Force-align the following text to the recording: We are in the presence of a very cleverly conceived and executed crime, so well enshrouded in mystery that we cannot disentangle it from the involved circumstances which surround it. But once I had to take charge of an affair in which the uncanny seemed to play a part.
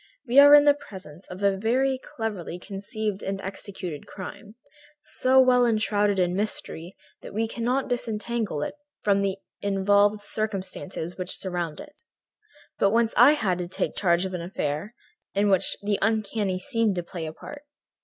We 0.27 0.39
are 0.39 0.55
in 0.55 0.63
the 0.63 0.73
presence 0.73 1.27
of 1.27 1.43
a 1.43 1.57
very 1.57 1.99
cleverly 1.99 2.57
conceived 2.57 3.21
and 3.21 3.39
executed 3.41 4.07
crime, 4.07 4.55
so 4.99 5.39
well 5.39 5.63
enshrouded 5.63 6.17
in 6.17 6.35
mystery 6.35 6.95
that 7.21 7.35
we 7.35 7.47
cannot 7.47 7.87
disentangle 7.87 8.63
it 8.63 8.73
from 9.03 9.21
the 9.21 9.37
involved 9.61 10.23
circumstances 10.23 11.19
which 11.19 11.37
surround 11.37 11.79
it. 11.79 11.93
But 12.79 12.89
once 12.89 13.13
I 13.15 13.33
had 13.33 13.59
to 13.59 13.67
take 13.67 13.93
charge 13.95 14.25
of 14.25 14.33
an 14.33 14.41
affair 14.41 14.95
in 15.35 15.51
which 15.51 15.77
the 15.83 15.99
uncanny 16.01 16.57
seemed 16.57 16.95
to 16.95 17.03
play 17.03 17.27
a 17.27 17.33
part. 17.33 17.61